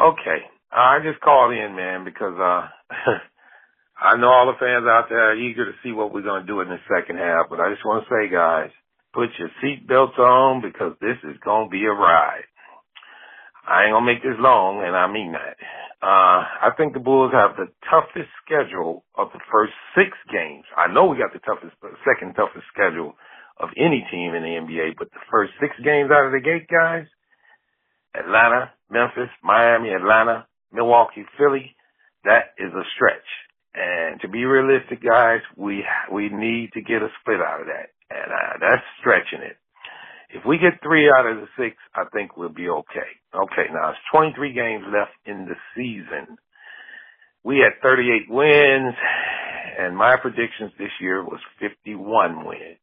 Okay. 0.00 0.44
I 0.72 0.98
just 1.02 1.20
called 1.20 1.52
in, 1.52 1.74
man, 1.74 2.04
because 2.04 2.38
uh 2.38 2.68
I 4.06 4.16
know 4.16 4.28
all 4.28 4.46
the 4.46 4.58
fans 4.58 4.86
out 4.86 5.06
there 5.08 5.32
are 5.32 5.36
eager 5.36 5.66
to 5.66 5.78
see 5.82 5.90
what 5.90 6.12
we're 6.14 6.22
going 6.22 6.42
to 6.42 6.46
do 6.46 6.60
in 6.60 6.68
the 6.68 6.78
second 6.86 7.18
half, 7.18 7.50
but 7.50 7.58
I 7.58 7.72
just 7.72 7.84
want 7.84 8.04
to 8.04 8.10
say, 8.10 8.30
guys, 8.30 8.70
put 9.12 9.30
your 9.38 9.50
seatbelts 9.58 10.18
on 10.18 10.62
because 10.62 10.94
this 11.00 11.18
is 11.24 11.36
going 11.44 11.66
to 11.66 11.70
be 11.70 11.84
a 11.84 11.92
ride. 11.92 12.46
I 13.66 13.84
ain't 13.84 13.94
gonna 13.94 14.06
make 14.06 14.22
this 14.22 14.38
long, 14.38 14.86
and 14.86 14.94
I 14.94 15.10
mean 15.10 15.32
that. 15.32 15.58
Uh, 15.98 16.46
I 16.46 16.70
think 16.76 16.94
the 16.94 17.02
Bulls 17.02 17.32
have 17.34 17.56
the 17.56 17.66
toughest 17.90 18.30
schedule 18.44 19.02
of 19.16 19.34
the 19.34 19.40
first 19.50 19.72
six 19.98 20.14
games. 20.30 20.62
I 20.76 20.86
know 20.92 21.06
we 21.06 21.18
got 21.18 21.32
the 21.32 21.42
toughest, 21.42 21.74
second 22.06 22.34
toughest 22.34 22.66
schedule 22.70 23.18
of 23.58 23.70
any 23.76 24.06
team 24.10 24.34
in 24.34 24.44
the 24.46 24.54
NBA, 24.62 24.94
but 24.98 25.10
the 25.10 25.24
first 25.30 25.52
six 25.58 25.74
games 25.82 26.10
out 26.14 26.26
of 26.26 26.32
the 26.32 26.38
gate, 26.38 26.68
guys, 26.70 27.06
Atlanta, 28.14 28.70
Memphis, 28.88 29.32
Miami, 29.42 29.90
Atlanta, 29.90 30.46
Milwaukee, 30.70 31.26
Philly, 31.36 31.74
that 32.22 32.54
is 32.58 32.70
a 32.70 32.84
stretch. 32.94 33.26
And 33.76 34.20
to 34.22 34.28
be 34.28 34.44
realistic, 34.44 35.02
guys, 35.04 35.40
we 35.56 35.84
we 36.12 36.30
need 36.30 36.72
to 36.74 36.80
get 36.80 37.02
a 37.02 37.08
split 37.20 37.40
out 37.40 37.60
of 37.60 37.66
that, 37.66 37.92
and 38.10 38.32
uh, 38.32 38.54
that's 38.60 38.82
stretching 39.00 39.44
it. 39.44 39.56
If 40.30 40.44
we 40.46 40.58
get 40.58 40.82
three 40.82 41.10
out 41.12 41.26
of 41.26 41.36
the 41.36 41.48
six, 41.58 41.76
I 41.94 42.04
think 42.12 42.36
we'll 42.36 42.48
be 42.48 42.68
okay. 42.68 43.10
Okay, 43.34 43.66
now 43.72 43.90
it's 43.90 43.98
23 44.12 44.52
games 44.54 44.84
left 44.92 45.12
in 45.26 45.46
the 45.46 45.56
season. 45.76 46.36
We 47.44 47.58
had 47.58 47.80
38 47.82 48.28
wins, 48.28 48.94
and 49.78 49.96
my 49.96 50.16
predictions 50.16 50.72
this 50.78 50.90
year 51.00 51.22
was 51.22 51.40
51 51.60 52.44
wins. 52.46 52.80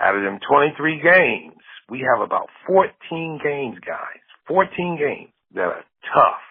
Out 0.00 0.16
of 0.16 0.22
them 0.22 0.38
23 0.48 1.02
games, 1.02 1.60
we 1.88 2.06
have 2.14 2.22
about 2.24 2.48
14 2.66 3.40
games, 3.42 3.78
guys. 3.84 4.22
14 4.46 4.98
games 4.98 5.32
that 5.54 5.62
are 5.62 5.84
tough. 6.14 6.44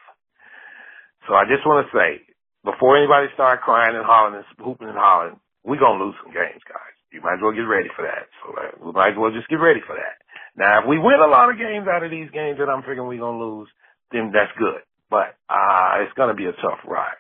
So 1.28 1.36
I 1.36 1.46
just 1.46 1.66
want 1.66 1.88
to 1.88 1.98
say, 1.98 2.22
before 2.64 2.98
anybody 2.98 3.28
start 3.34 3.62
crying 3.62 3.96
and 3.96 4.06
hollering 4.06 4.36
and 4.36 4.46
hooping 4.60 4.88
and 4.88 4.98
hollering, 4.98 5.40
we're 5.64 5.80
going 5.80 6.00
to 6.00 6.06
lose 6.06 6.16
some 6.24 6.34
games, 6.34 6.62
guys 6.68 6.94
you 7.12 7.22
might 7.22 7.42
as 7.42 7.44
well 7.44 7.54
get 7.54 7.66
ready 7.66 7.90
for 7.96 8.06
that. 8.06 8.30
So 8.42 8.54
uh, 8.54 8.72
we 8.86 8.92
might 8.94 9.18
as 9.18 9.20
well 9.20 9.34
just 9.34 9.50
get 9.50 9.62
ready 9.62 9.82
for 9.86 9.98
that. 9.98 10.22
Now, 10.58 10.82
if 10.82 10.86
we 10.88 10.98
win 10.98 11.22
a 11.22 11.30
lot 11.30 11.50
of 11.50 11.58
games 11.58 11.88
out 11.90 12.04
of 12.04 12.12
these 12.12 12.30
games 12.32 12.58
that 12.60 12.70
I'm 12.70 12.82
figuring 12.82 13.08
we're 13.08 13.22
gonna 13.22 13.40
lose, 13.40 13.70
then 14.12 14.32
that's 14.34 14.54
good. 14.58 14.82
But 15.10 15.38
uh 15.50 16.06
it's 16.06 16.14
gonna 16.18 16.38
be 16.38 16.46
a 16.46 16.58
tough 16.62 16.82
ride. 16.86 17.18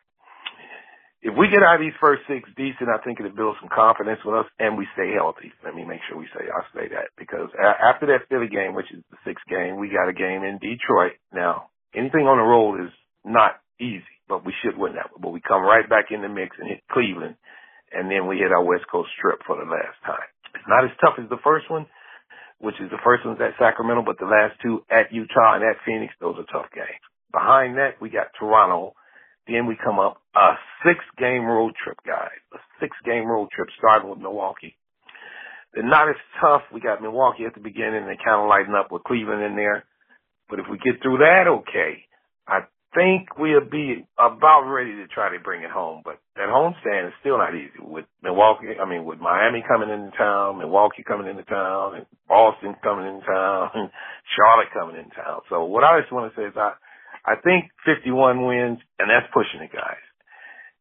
If 1.21 1.35
we 1.35 1.51
get 1.51 1.63
out 1.63 1.75
of 1.75 1.83
these 1.83 1.97
first 1.99 2.23
six 2.31 2.47
decent, 2.55 2.87
I 2.87 3.03
think 3.03 3.19
it'll 3.19 3.35
build 3.35 3.59
some 3.59 3.67
confidence 3.67 4.23
with 4.23 4.39
us, 4.39 4.47
and 4.55 4.79
we 4.79 4.87
stay 4.95 5.11
healthy. 5.11 5.51
Let 5.65 5.75
me 5.75 5.83
make 5.83 5.99
sure 6.07 6.17
we 6.17 6.31
say 6.31 6.47
I 6.47 6.63
say 6.71 6.87
that 6.95 7.11
because 7.17 7.51
after 7.59 8.07
that 8.07 8.29
Philly 8.29 8.47
game, 8.47 8.73
which 8.73 8.91
is 8.91 9.03
the 9.11 9.19
sixth 9.27 9.43
game, 9.49 9.77
we 9.77 9.91
got 9.91 10.07
a 10.07 10.15
game 10.15 10.43
in 10.43 10.59
Detroit. 10.63 11.19
Now, 11.33 11.69
anything 11.93 12.23
on 12.23 12.39
the 12.39 12.47
road 12.47 12.87
is 12.87 12.93
not 13.25 13.59
easy, 13.79 14.15
but 14.29 14.45
we 14.45 14.53
should 14.63 14.77
win 14.77 14.93
that. 14.95 15.11
One. 15.11 15.21
But 15.21 15.31
we 15.33 15.41
come 15.41 15.63
right 15.63 15.89
back 15.89 16.11
in 16.11 16.21
the 16.21 16.29
mix 16.29 16.55
and 16.59 16.69
hit 16.69 16.83
Cleveland 16.91 17.35
and 17.91 18.09
then 18.09 18.27
we 18.27 18.37
hit 18.37 18.51
our 18.51 18.63
West 18.63 18.85
Coast 18.91 19.09
trip 19.21 19.39
for 19.45 19.57
the 19.57 19.69
last 19.69 19.97
time. 20.05 20.29
It's 20.55 20.67
not 20.67 20.85
as 20.85 20.91
tough 21.01 21.17
as 21.21 21.29
the 21.29 21.41
first 21.43 21.69
one, 21.69 21.85
which 22.59 22.75
is 22.81 22.89
the 22.89 23.01
first 23.03 23.25
one's 23.25 23.41
at 23.41 23.57
Sacramento, 23.59 24.03
but 24.05 24.19
the 24.19 24.29
last 24.29 24.59
two 24.61 24.83
at 24.89 25.13
Utah 25.13 25.55
and 25.55 25.63
at 25.63 25.81
Phoenix, 25.85 26.13
those 26.19 26.35
are 26.37 26.49
tough 26.51 26.71
games. 26.73 27.03
Behind 27.31 27.77
that, 27.77 28.01
we 28.01 28.09
got 28.09 28.33
Toronto. 28.39 28.93
Then 29.47 29.65
we 29.65 29.77
come 29.77 29.99
up 29.99 30.21
a 30.35 30.53
six 30.85 30.99
game 31.17 31.45
road 31.45 31.73
trip, 31.83 31.97
guys. 32.05 32.37
A 32.53 32.59
six 32.79 32.95
game 33.05 33.25
road 33.25 33.49
trip 33.51 33.69
starting 33.77 34.09
with 34.09 34.19
Milwaukee. 34.19 34.75
They're 35.73 35.87
not 35.87 36.09
as 36.09 36.15
tough. 36.41 36.63
We 36.73 36.81
got 36.81 37.01
Milwaukee 37.01 37.45
at 37.45 37.53
the 37.53 37.61
beginning. 37.61 38.05
and 38.05 38.09
They 38.09 38.17
kind 38.17 38.41
of 38.41 38.49
lighten 38.49 38.75
up 38.75 38.91
with 38.91 39.03
Cleveland 39.03 39.43
in 39.43 39.55
there. 39.55 39.85
But 40.49 40.59
if 40.59 40.65
we 40.69 40.77
get 40.77 41.01
through 41.01 41.19
that, 41.19 41.45
okay. 41.47 42.05
I 42.47 42.61
think 42.93 43.37
we'll 43.37 43.69
be 43.69 44.05
about 44.17 44.63
ready 44.65 44.95
to 44.97 45.07
try 45.07 45.31
to 45.31 45.39
bring 45.43 45.63
it 45.63 45.69
home, 45.69 46.01
but 46.03 46.19
that 46.35 46.49
homestand 46.49 47.07
is 47.07 47.13
still 47.19 47.37
not 47.37 47.53
easy. 47.55 47.77
With 47.79 48.05
Milwaukee, 48.23 48.77
I 48.81 48.89
mean, 48.89 49.05
with 49.05 49.19
Miami 49.19 49.63
coming 49.67 49.89
into 49.89 50.15
town, 50.17 50.57
Milwaukee 50.57 51.03
coming 51.05 51.27
into 51.27 51.43
town, 51.43 51.95
and 51.95 52.05
Boston 52.27 52.75
coming 52.83 53.07
into 53.07 53.25
town, 53.25 53.69
and 53.75 53.89
Charlotte 54.35 54.73
coming 54.73 54.97
into 54.97 55.15
town. 55.15 55.41
So 55.49 55.65
what 55.65 55.83
I 55.83 55.99
just 55.99 56.11
want 56.11 56.33
to 56.33 56.39
say 56.39 56.45
is 56.45 56.53
I, 56.55 56.73
I 57.25 57.35
think 57.43 57.69
51 57.85 58.45
wins, 58.45 58.79
and 58.97 59.09
that's 59.09 59.29
pushing 59.33 59.61
it, 59.61 59.71
guys. 59.71 60.01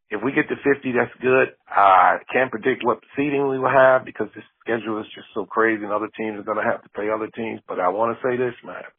If 0.09 0.23
we 0.23 0.31
get 0.31 0.49
to 0.49 0.55
50, 0.57 0.91
that's 0.97 1.13
good. 1.21 1.53
I 1.69 2.17
can't 2.33 2.49
predict 2.49 2.83
what 2.83 2.97
seeding 3.15 3.47
we 3.47 3.59
will 3.59 3.69
have 3.69 4.05
because 4.05 4.27
this 4.33 4.43
schedule 4.61 4.99
is 4.99 5.05
just 5.13 5.27
so 5.35 5.45
crazy 5.45 5.83
and 5.83 5.93
other 5.93 6.09
teams 6.17 6.39
are 6.39 6.43
going 6.43 6.57
to 6.57 6.65
have 6.65 6.81
to 6.81 6.89
play 6.89 7.09
other 7.13 7.29
teams. 7.35 7.61
But 7.67 7.79
I 7.79 7.89
want 7.89 8.17
to 8.17 8.27
say 8.27 8.35
this, 8.35 8.55
man. 8.65 8.89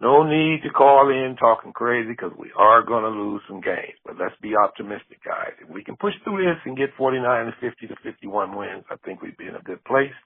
No 0.00 0.22
need 0.24 0.62
to 0.64 0.70
call 0.70 1.10
in 1.10 1.36
talking 1.36 1.72
crazy 1.72 2.08
because 2.08 2.32
we 2.38 2.50
are 2.56 2.82
going 2.82 3.04
to 3.04 3.10
lose 3.10 3.42
some 3.46 3.60
games. 3.60 4.00
But 4.04 4.16
let's 4.18 4.34
be 4.40 4.56
optimistic, 4.56 5.22
guys. 5.22 5.52
If 5.60 5.68
we 5.68 5.84
can 5.84 5.96
push 5.96 6.14
through 6.24 6.38
this 6.38 6.56
and 6.64 6.76
get 6.76 6.96
49 6.96 7.20
to 7.46 7.52
50 7.60 7.86
to 7.88 7.96
51 8.02 8.56
wins, 8.56 8.84
I 8.90 8.96
think 9.04 9.20
we'd 9.20 9.36
be 9.36 9.46
in 9.46 9.56
a 9.56 9.62
good 9.62 9.84
place. 9.84 10.16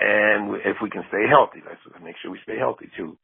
And 0.00 0.56
if 0.64 0.78
we 0.82 0.88
can 0.88 1.04
stay 1.08 1.28
healthy, 1.28 1.60
let's 1.64 1.80
make 2.02 2.16
sure 2.22 2.30
we 2.30 2.40
stay 2.42 2.58
healthy 2.58 2.88
too. 2.96 3.18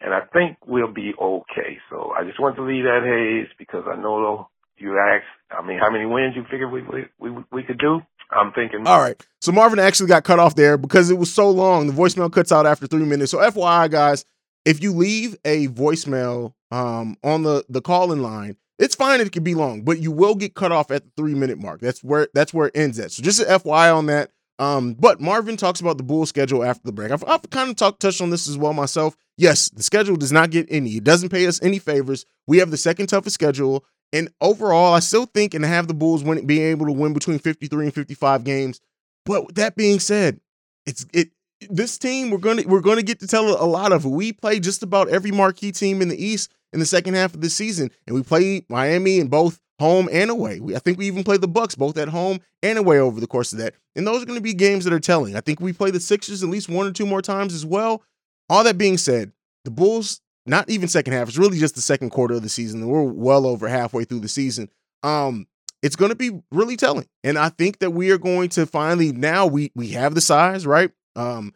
And 0.00 0.12
I 0.12 0.20
think 0.32 0.58
we'll 0.66 0.92
be 0.92 1.14
okay. 1.18 1.78
So 1.90 2.12
I 2.12 2.24
just 2.24 2.38
want 2.38 2.56
to 2.56 2.62
leave 2.62 2.84
that 2.84 3.00
Hayes 3.02 3.48
because 3.58 3.84
I 3.90 3.96
know 3.96 4.48
you 4.76 4.98
asked, 4.98 5.24
I 5.50 5.66
mean, 5.66 5.78
how 5.78 5.90
many 5.90 6.04
wins 6.04 6.34
you 6.36 6.44
figured 6.50 6.70
we, 6.70 6.82
we, 6.82 7.06
we, 7.18 7.44
we 7.50 7.62
could 7.62 7.78
do? 7.78 8.00
I'm 8.30 8.52
thinking. 8.52 8.86
All 8.86 9.00
right. 9.00 9.16
So 9.40 9.52
Marvin 9.52 9.78
actually 9.78 10.08
got 10.08 10.24
cut 10.24 10.38
off 10.38 10.54
there 10.54 10.76
because 10.76 11.10
it 11.10 11.16
was 11.16 11.32
so 11.32 11.50
long. 11.50 11.86
The 11.86 11.92
voicemail 11.92 12.30
cuts 12.30 12.52
out 12.52 12.66
after 12.66 12.86
three 12.86 13.04
minutes. 13.04 13.30
So 13.30 13.38
FYI, 13.38 13.90
guys, 13.90 14.24
if 14.66 14.82
you 14.82 14.92
leave 14.92 15.36
a 15.44 15.68
voicemail 15.68 16.52
um, 16.70 17.16
on 17.24 17.44
the 17.44 17.64
the 17.70 17.80
call 17.80 18.12
in 18.12 18.20
line, 18.20 18.56
it's 18.78 18.94
fine. 18.94 19.20
It 19.20 19.32
could 19.32 19.44
be 19.44 19.54
long, 19.54 19.82
but 19.82 20.00
you 20.00 20.10
will 20.10 20.34
get 20.34 20.54
cut 20.54 20.72
off 20.72 20.90
at 20.90 21.04
the 21.04 21.10
three 21.16 21.34
minute 21.34 21.58
mark. 21.58 21.80
That's 21.80 22.04
where 22.04 22.28
that's 22.34 22.52
where 22.52 22.66
it 22.66 22.76
ends 22.76 22.98
at. 22.98 23.12
So 23.12 23.22
just 23.22 23.40
an 23.40 23.46
FYI 23.46 23.96
on 23.96 24.06
that. 24.06 24.32
Um, 24.58 24.94
but 24.94 25.20
Marvin 25.20 25.56
talks 25.56 25.80
about 25.80 25.98
the 25.98 26.02
Bull 26.02 26.24
schedule 26.24 26.64
after 26.64 26.82
the 26.84 26.92
break. 26.92 27.10
I've, 27.12 27.24
I've 27.26 27.48
kind 27.50 27.68
of 27.70 27.76
talked 27.76 28.00
touched 28.00 28.22
on 28.22 28.30
this 28.30 28.48
as 28.48 28.56
well 28.56 28.72
myself. 28.72 29.14
Yes, 29.36 29.68
the 29.68 29.82
schedule 29.82 30.16
does 30.16 30.32
not 30.32 30.50
get 30.50 30.66
any. 30.70 30.96
It 30.96 31.04
doesn't 31.04 31.28
pay 31.28 31.46
us 31.46 31.62
any 31.62 31.78
favors. 31.78 32.24
We 32.46 32.58
have 32.58 32.70
the 32.70 32.78
second 32.78 33.08
toughest 33.08 33.34
schedule, 33.34 33.84
and 34.12 34.30
overall, 34.40 34.94
I 34.94 35.00
still 35.00 35.26
think 35.26 35.52
and 35.52 35.64
have 35.64 35.88
the 35.88 35.94
Bulls 35.94 36.24
win, 36.24 36.46
being 36.46 36.62
able 36.62 36.86
to 36.86 36.92
win 36.92 37.12
between 37.12 37.38
53 37.38 37.84
and 37.84 37.94
55 37.94 38.44
games. 38.44 38.80
But 39.26 39.54
that 39.56 39.76
being 39.76 40.00
said, 40.00 40.40
it's 40.86 41.04
it 41.12 41.30
this 41.70 41.98
team 41.98 42.30
we're 42.30 42.38
gonna 42.38 42.62
we're 42.66 42.80
gonna 42.80 43.02
get 43.02 43.20
to 43.20 43.26
tell 43.26 43.62
a 43.62 43.64
lot 43.66 43.92
of. 43.92 44.04
We 44.04 44.32
play 44.32 44.60
just 44.60 44.82
about 44.82 45.08
every 45.08 45.30
marquee 45.30 45.72
team 45.72 46.02
in 46.02 46.08
the 46.08 46.22
East 46.22 46.52
in 46.72 46.80
the 46.80 46.86
second 46.86 47.14
half 47.14 47.34
of 47.34 47.40
the 47.40 47.50
season, 47.50 47.90
and 48.06 48.14
we 48.14 48.22
play 48.22 48.64
Miami 48.68 49.18
in 49.18 49.28
both 49.28 49.60
home 49.78 50.08
and 50.10 50.30
away. 50.30 50.60
We, 50.60 50.74
I 50.74 50.78
think 50.78 50.98
we 50.98 51.06
even 51.06 51.24
played 51.24 51.40
the 51.40 51.48
Bucks 51.48 51.74
both 51.74 51.98
at 51.98 52.08
home 52.08 52.40
and 52.62 52.78
away 52.78 52.98
over 52.98 53.20
the 53.20 53.26
course 53.26 53.52
of 53.52 53.58
that. 53.58 53.74
And 53.94 54.06
those 54.06 54.22
are 54.22 54.26
going 54.26 54.38
to 54.38 54.42
be 54.42 54.54
games 54.54 54.84
that 54.84 54.92
are 54.92 55.00
telling. 55.00 55.36
I 55.36 55.40
think 55.40 55.60
we 55.60 55.72
play 55.72 55.90
the 55.90 56.00
Sixers 56.00 56.42
at 56.42 56.48
least 56.48 56.68
one 56.68 56.86
or 56.86 56.92
two 56.92 57.06
more 57.06 57.22
times 57.22 57.54
as 57.54 57.66
well. 57.66 58.02
All 58.48 58.64
that 58.64 58.78
being 58.78 58.98
said, 58.98 59.32
the 59.64 59.70
Bulls, 59.70 60.20
not 60.46 60.70
even 60.70 60.88
second 60.88 61.12
half, 61.12 61.28
it's 61.28 61.38
really 61.38 61.58
just 61.58 61.74
the 61.74 61.80
second 61.80 62.10
quarter 62.10 62.34
of 62.34 62.42
the 62.42 62.48
season. 62.48 62.86
We're 62.86 63.02
well 63.02 63.46
over 63.46 63.68
halfway 63.68 64.04
through 64.04 64.20
the 64.20 64.28
season. 64.28 64.70
Um, 65.02 65.46
it's 65.82 65.96
going 65.96 66.10
to 66.10 66.16
be 66.16 66.40
really 66.50 66.76
telling. 66.76 67.06
And 67.22 67.38
I 67.38 67.50
think 67.50 67.80
that 67.80 67.90
we 67.90 68.10
are 68.10 68.18
going 68.18 68.48
to 68.50 68.66
finally 68.66 69.12
now 69.12 69.46
we 69.46 69.72
we 69.74 69.88
have 69.88 70.14
the 70.14 70.20
size, 70.20 70.66
right? 70.66 70.90
Um, 71.16 71.52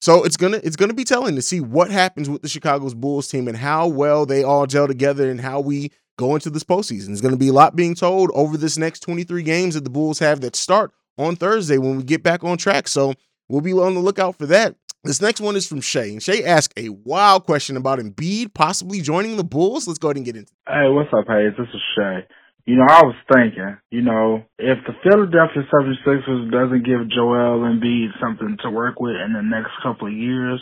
so 0.00 0.22
it's 0.22 0.36
gonna 0.36 0.60
it's 0.62 0.76
gonna 0.76 0.94
be 0.94 1.04
telling 1.04 1.34
to 1.34 1.42
see 1.42 1.60
what 1.60 1.90
happens 1.90 2.28
with 2.30 2.42
the 2.42 2.48
Chicago's 2.48 2.94
Bulls 2.94 3.26
team 3.28 3.48
and 3.48 3.56
how 3.56 3.88
well 3.88 4.26
they 4.26 4.44
all 4.44 4.66
gel 4.66 4.86
together 4.86 5.30
and 5.30 5.40
how 5.40 5.60
we 5.60 5.90
go 6.16 6.34
into 6.34 6.50
this 6.50 6.62
postseason. 6.62 7.06
There's 7.06 7.20
gonna 7.20 7.36
be 7.36 7.48
a 7.48 7.52
lot 7.52 7.74
being 7.74 7.94
told 7.94 8.30
over 8.34 8.56
this 8.56 8.78
next 8.78 9.00
23 9.00 9.42
games 9.42 9.74
that 9.74 9.82
the 9.84 9.90
Bulls 9.90 10.20
have 10.20 10.40
that 10.42 10.54
start 10.54 10.92
on 11.16 11.34
Thursday 11.34 11.78
when 11.78 11.96
we 11.96 12.04
get 12.04 12.22
back 12.22 12.44
on 12.44 12.58
track. 12.58 12.86
So 12.86 13.14
we'll 13.48 13.60
be 13.60 13.72
on 13.72 13.94
the 13.94 14.00
lookout 14.00 14.36
for 14.36 14.46
that. 14.46 14.76
This 15.04 15.20
next 15.22 15.40
one 15.40 15.56
is 15.56 15.66
from 15.66 15.80
Shay. 15.80 16.10
And 16.10 16.22
Shay 16.22 16.44
asked 16.44 16.74
a 16.76 16.88
wild 16.90 17.44
question 17.44 17.76
about 17.76 17.98
Embiid 17.98 18.52
possibly 18.52 19.00
joining 19.00 19.36
the 19.36 19.44
Bulls. 19.44 19.86
Let's 19.86 19.98
go 19.98 20.08
ahead 20.08 20.16
and 20.16 20.26
get 20.26 20.36
into 20.36 20.52
it. 20.52 20.72
Hey, 20.72 20.88
what's 20.88 21.10
up, 21.12 21.26
Hayes? 21.28 21.52
This 21.56 21.68
is 21.68 21.80
Shay. 21.96 22.26
You 22.68 22.76
know, 22.76 22.84
I 22.84 23.00
was 23.00 23.16
thinking, 23.32 23.80
you 23.88 24.04
know, 24.04 24.44
if 24.60 24.76
the 24.84 24.92
Philadelphia 25.00 25.64
76ers 25.72 26.52
doesn't 26.52 26.84
give 26.84 27.08
Joel 27.08 27.64
Embiid 27.64 28.12
something 28.20 28.60
to 28.60 28.68
work 28.68 29.00
with 29.00 29.16
in 29.16 29.32
the 29.32 29.40
next 29.40 29.72
couple 29.80 30.04
of 30.04 30.12
years, 30.12 30.60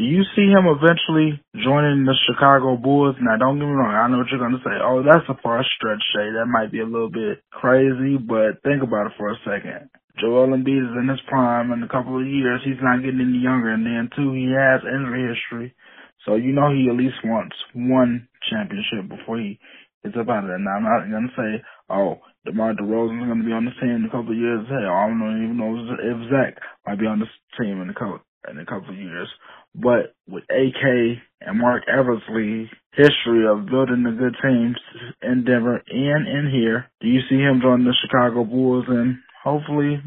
do 0.00 0.08
you 0.08 0.24
see 0.32 0.48
him 0.48 0.64
eventually 0.64 1.36
joining 1.52 2.08
the 2.08 2.16
Chicago 2.24 2.80
Bulls? 2.80 3.20
Now, 3.20 3.36
don't 3.36 3.60
get 3.60 3.68
me 3.68 3.76
wrong. 3.76 3.92
I 3.92 4.08
know 4.08 4.24
what 4.24 4.32
you're 4.32 4.40
going 4.40 4.56
to 4.56 4.64
say. 4.64 4.80
Oh, 4.80 5.04
that's 5.04 5.28
a 5.28 5.36
far 5.44 5.60
stretch, 5.76 6.00
Shay. 6.16 6.32
That 6.32 6.48
might 6.48 6.72
be 6.72 6.80
a 6.80 6.88
little 6.88 7.12
bit 7.12 7.44
crazy, 7.52 8.16
but 8.16 8.64
think 8.64 8.80
about 8.80 9.12
it 9.12 9.20
for 9.20 9.28
a 9.28 9.36
second. 9.44 9.92
Joel 10.16 10.56
Embiid 10.56 10.80
is 10.80 10.96
in 10.96 11.12
his 11.12 11.20
prime 11.28 11.76
in 11.76 11.84
a 11.84 11.92
couple 11.92 12.16
of 12.16 12.24
years. 12.24 12.64
He's 12.64 12.80
not 12.80 13.04
getting 13.04 13.20
any 13.20 13.44
younger. 13.44 13.68
And 13.68 13.84
then, 13.84 14.08
two, 14.16 14.32
he 14.32 14.48
has 14.56 14.80
injury 14.80 15.28
history. 15.28 15.76
So, 16.24 16.40
you 16.40 16.56
know, 16.56 16.72
he 16.72 16.88
at 16.88 16.96
least 16.96 17.20
wants 17.20 17.56
one 17.76 18.32
championship 18.48 19.12
before 19.12 19.36
he 19.44 19.60
it's 20.04 20.16
about 20.16 20.44
it. 20.44 20.58
Now, 20.60 20.78
I'm 20.78 20.84
not 20.84 21.10
going 21.10 21.28
to 21.28 21.36
say, 21.36 21.64
oh, 21.90 22.20
DeMar 22.46 22.74
DeRozan 22.74 23.22
is 23.22 23.26
going 23.26 23.42
to 23.42 23.46
be 23.46 23.52
on 23.52 23.66
the 23.66 23.74
team 23.80 24.02
in 24.02 24.04
a 24.06 24.12
couple 24.14 24.32
of 24.32 24.38
years. 24.38 24.66
Hell, 24.68 24.94
I 24.94 25.08
don't 25.08 25.44
even 25.44 25.58
know 25.58 25.74
if 25.74 26.18
Zach 26.30 26.62
might 26.86 26.98
be 27.00 27.06
on 27.06 27.20
this 27.20 27.32
team 27.58 27.80
in 27.82 27.90
a 27.90 27.94
couple 27.94 28.20
in 28.48 28.58
a 28.58 28.64
couple 28.64 28.90
of 28.90 28.96
years. 28.96 29.28
But 29.74 30.14
with 30.28 30.44
AK 30.48 31.18
and 31.42 31.58
Marc 31.58 31.84
Eversley 31.88 32.70
history 32.92 33.46
of 33.46 33.66
building 33.66 34.02
the 34.02 34.16
good 34.16 34.36
teams 34.42 34.76
in 35.22 35.44
Denver 35.44 35.82
and 35.86 36.26
in 36.26 36.50
here, 36.50 36.90
do 37.00 37.08
you 37.08 37.20
see 37.28 37.36
him 37.36 37.60
joining 37.60 37.86
the 37.86 37.94
Chicago 38.00 38.44
Bulls? 38.44 38.86
And 38.88 39.18
hopefully, 39.44 40.00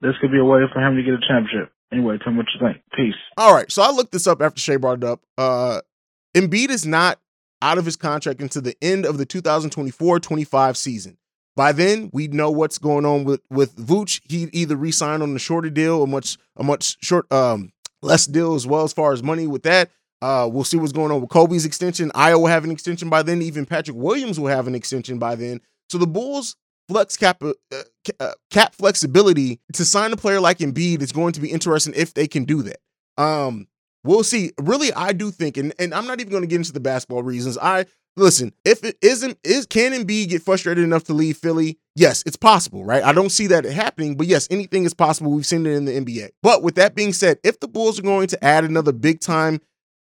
this 0.00 0.14
could 0.20 0.30
be 0.30 0.38
a 0.38 0.44
way 0.44 0.60
for 0.72 0.80
him 0.80 0.96
to 0.96 1.02
get 1.02 1.14
a 1.14 1.26
championship. 1.26 1.72
Anyway, 1.92 2.18
tell 2.22 2.32
me 2.32 2.38
what 2.38 2.46
you 2.54 2.66
think. 2.66 2.82
Peace. 2.94 3.18
All 3.36 3.54
right. 3.54 3.70
So 3.70 3.82
I 3.82 3.90
looked 3.90 4.12
this 4.12 4.26
up 4.26 4.40
after 4.42 4.60
Shay 4.60 4.76
brought 4.76 4.98
it 4.98 5.04
up. 5.04 5.20
Uh, 5.36 5.80
Embiid 6.34 6.70
is 6.70 6.86
not 6.86 7.20
out 7.64 7.78
of 7.78 7.84
his 7.86 7.96
contract 7.96 8.40
until 8.40 8.62
the 8.62 8.76
end 8.82 9.06
of 9.06 9.18
the 9.18 9.26
2024-25 9.26 10.76
season. 10.76 11.16
By 11.56 11.72
then, 11.72 12.10
we 12.12 12.28
know 12.28 12.50
what's 12.50 12.78
going 12.78 13.06
on 13.06 13.24
with 13.24 13.40
with 13.48 13.76
Vooch. 13.76 14.20
He 14.28 14.48
either 14.52 14.76
re-signed 14.76 15.22
on 15.22 15.34
a 15.34 15.38
shorter 15.38 15.70
deal, 15.70 16.02
a 16.02 16.06
much 16.06 16.36
a 16.56 16.64
much 16.64 16.96
short 17.02 17.32
um 17.32 17.72
less 18.02 18.26
deal 18.26 18.54
as 18.54 18.66
well 18.66 18.82
as 18.82 18.92
far 18.92 19.12
as 19.12 19.22
money 19.22 19.46
with 19.46 19.62
that. 19.62 19.90
Uh, 20.20 20.48
we'll 20.50 20.64
see 20.64 20.76
what's 20.76 20.92
going 20.92 21.12
on 21.12 21.20
with 21.20 21.30
Coby's 21.30 21.64
extension. 21.64 22.10
Ayo 22.10 22.40
will 22.40 22.46
have 22.46 22.64
an 22.64 22.70
extension 22.70 23.08
by 23.08 23.22
then. 23.22 23.42
Even 23.42 23.66
Patrick 23.66 23.96
Williams 23.96 24.38
will 24.40 24.48
have 24.48 24.66
an 24.66 24.74
extension 24.74 25.18
by 25.18 25.34
then. 25.34 25.60
So 25.90 25.98
the 25.98 26.06
Bulls 26.06 26.56
flex 26.88 27.16
cap 27.16 27.42
uh, 27.42 27.52
uh, 28.20 28.32
cap 28.50 28.74
flexibility 28.74 29.60
to 29.74 29.84
sign 29.84 30.12
a 30.12 30.16
player 30.16 30.40
like 30.40 30.58
Embiid 30.58 31.02
is 31.02 31.12
going 31.12 31.32
to 31.34 31.40
be 31.40 31.50
interesting 31.50 31.94
if 31.96 32.14
they 32.14 32.26
can 32.26 32.44
do 32.44 32.62
that. 32.62 32.78
Um, 33.16 33.68
We'll 34.04 34.22
see. 34.22 34.52
Really, 34.60 34.92
I 34.92 35.12
do 35.12 35.30
think, 35.30 35.56
and, 35.56 35.72
and 35.78 35.94
I'm 35.94 36.06
not 36.06 36.20
even 36.20 36.30
going 36.30 36.42
to 36.42 36.46
get 36.46 36.56
into 36.56 36.72
the 36.72 36.80
basketball 36.80 37.22
reasons. 37.22 37.58
I 37.60 37.86
listen, 38.16 38.52
if 38.64 38.84
it 38.84 38.96
isn't 39.00 39.38
is 39.42 39.66
can 39.66 39.92
Embiid 39.92 40.28
get 40.28 40.42
frustrated 40.42 40.84
enough 40.84 41.04
to 41.04 41.14
leave 41.14 41.38
Philly? 41.38 41.78
Yes, 41.96 42.22
it's 42.26 42.36
possible, 42.36 42.84
right? 42.84 43.02
I 43.02 43.12
don't 43.12 43.30
see 43.30 43.46
that 43.48 43.64
happening, 43.64 44.16
but 44.16 44.26
yes, 44.26 44.46
anything 44.50 44.84
is 44.84 44.94
possible. 44.94 45.32
We've 45.32 45.46
seen 45.46 45.66
it 45.66 45.72
in 45.72 45.84
the 45.86 45.92
NBA. 45.92 46.30
But 46.42 46.62
with 46.62 46.74
that 46.76 46.94
being 46.94 47.12
said, 47.12 47.38
if 47.42 47.60
the 47.60 47.68
Bulls 47.68 47.98
are 47.98 48.02
going 48.02 48.28
to 48.28 48.44
add 48.44 48.64
another 48.64 48.92
big 48.92 49.20
time 49.20 49.60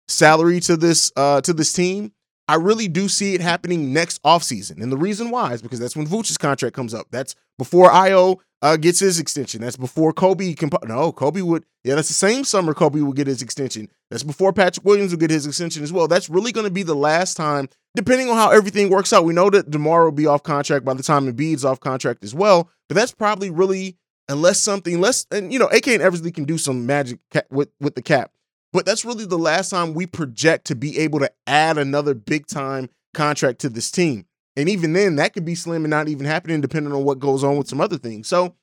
salary 0.10 0.60
to 0.60 0.76
this 0.76 1.12
uh 1.16 1.42
to 1.42 1.54
this 1.54 1.72
team, 1.72 2.12
I 2.48 2.56
really 2.56 2.88
do 2.88 3.08
see 3.08 3.34
it 3.34 3.42
happening 3.42 3.94
next 3.94 4.22
offseason. 4.24 4.82
And 4.82 4.92
the 4.92 4.98
reason 4.98 5.30
why 5.30 5.54
is 5.54 5.62
because 5.62 5.80
that's 5.80 5.96
when 5.96 6.08
Vooch's 6.08 6.38
contract 6.38 6.76
comes 6.76 6.94
up. 6.94 7.08
That's 7.10 7.36
before 7.58 7.90
Ayo 7.90 8.40
uh, 8.62 8.76
gets 8.78 9.00
his 9.00 9.20
extension. 9.20 9.62
That's 9.62 9.78
before 9.78 10.14
Coby 10.14 10.58
can. 10.58 10.70
No, 10.84 11.12
Coby 11.12 11.42
would. 11.42 11.66
Yeah, 11.84 11.96
that's 11.96 12.10
the 12.10 12.14
same 12.14 12.44
summer 12.44 12.74
Coby 12.74 13.04
will 13.04 13.14
get 13.14 13.28
his 13.28 13.42
extension. 13.42 13.90
That's 14.10 14.24
before 14.24 14.52
Patrick 14.52 14.86
Williams 14.86 15.12
will 15.12 15.20
get 15.20 15.32
his 15.32 15.46
extension 15.46 15.84
as 15.84 15.94
well. 15.94 16.08
That's 16.08 16.30
really 16.30 16.52
going 16.52 16.66
to 16.66 16.72
be 16.72 16.84
the 16.84 16.96
last 16.96 17.36
time, 17.36 17.70
depending 17.96 18.30
on 18.30 18.36
how 18.36 18.52
everything 18.52 18.90
works 18.90 19.14
out. 19.14 19.26
We 19.26 19.34
know 19.34 19.50
that 19.50 19.70
DeMar 19.70 20.04
will 20.06 20.12
be 20.12 20.28
off 20.28 20.44
contract 20.44 20.84
by 20.86 20.94
the 20.94 21.04
time 21.04 21.32
Embiid's 21.32 21.66
off 21.66 21.80
contract 21.80 22.24
as 22.24 22.34
well. 22.34 22.70
But 22.90 22.96
that's 22.96 23.14
probably 23.14 23.50
really, 23.50 23.98
unless 24.28 24.60
something 24.60 25.00
less, 25.00 25.26
and 25.32 25.52
you 25.54 25.60
know, 25.60 25.68
AK 25.68 25.88
and 25.88 26.02
Eversley 26.02 26.32
can 26.32 26.44
do 26.44 26.58
some 26.58 26.86
magic 26.86 27.20
with 27.50 27.70
with 27.80 27.96
the 27.96 28.02
cap. 28.02 28.32
But 28.74 28.86
that's 28.86 29.06
really 29.06 29.26
the 29.26 29.38
last 29.38 29.70
time 29.70 29.94
we 29.94 30.08
project 30.08 30.66
to 30.66 30.76
be 30.76 30.98
able 30.98 31.20
to 31.20 31.32
add 31.48 31.78
another 31.78 32.16
big 32.16 32.48
time 32.48 32.90
contract 33.14 33.60
to 33.60 33.70
this 33.70 33.92
team. 33.92 34.26
And 34.58 34.68
even 34.68 34.94
then, 34.94 35.16
that 35.16 35.34
could 35.34 35.46
be 35.46 35.56
slim 35.56 35.86
and 35.86 35.92
not 35.92 36.10
even 36.10 36.26
happening 36.26 36.60
depending 36.60 36.92
on 36.92 37.04
what 37.04 37.20
goes 37.20 37.44
on 37.44 37.58
with 37.58 37.68
some 37.68 37.80
other 37.80 37.98
things. 37.98 38.28
So 38.28 38.56